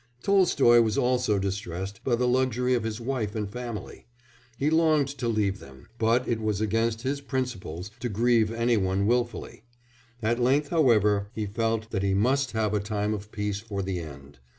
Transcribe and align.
Tolstoy 0.23 0.81
was 0.81 0.97
also 0.97 1.37
distressed 1.37 2.03
by 2.03 2.15
the 2.15 2.27
luxury 2.27 2.73
of 2.73 2.81
his 2.81 2.99
wife 2.99 3.35
and 3.35 3.47
family; 3.47 4.07
he 4.57 4.71
longed 4.71 5.09
to 5.09 5.27
leave 5.27 5.59
them, 5.59 5.89
but 5.99 6.27
it 6.27 6.41
was 6.41 6.59
against 6.59 7.03
his 7.03 7.21
principles 7.21 7.91
to 7.99 8.09
grieve 8.09 8.51
anyone 8.51 9.05
wilfully. 9.05 9.61
At 10.23 10.39
length, 10.41 10.69
however, 10.69 11.29
he 11.35 11.45
felt 11.45 11.91
that 11.91 12.01
he 12.01 12.15
must 12.15 12.53
have 12.53 12.73
a 12.73 12.79
time 12.79 13.13
of 13.13 13.31
peace 13.31 13.59
for 13.59 13.83
the 13.83 13.99
end. 13.99 14.39